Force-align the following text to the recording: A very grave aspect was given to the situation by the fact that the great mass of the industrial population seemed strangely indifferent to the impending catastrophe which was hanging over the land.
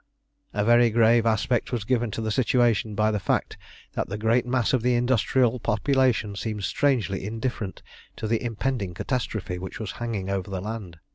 A 0.51 0.65
very 0.65 0.89
grave 0.89 1.27
aspect 1.27 1.71
was 1.71 1.83
given 1.83 2.09
to 2.09 2.21
the 2.21 2.31
situation 2.31 2.95
by 2.95 3.11
the 3.11 3.19
fact 3.19 3.55
that 3.93 4.09
the 4.09 4.17
great 4.17 4.47
mass 4.47 4.73
of 4.73 4.81
the 4.81 4.95
industrial 4.95 5.59
population 5.59 6.35
seemed 6.35 6.63
strangely 6.63 7.23
indifferent 7.23 7.83
to 8.15 8.27
the 8.27 8.41
impending 8.41 8.95
catastrophe 8.95 9.59
which 9.59 9.79
was 9.79 9.91
hanging 10.01 10.27
over 10.27 10.49
the 10.49 10.59
land. 10.59 10.97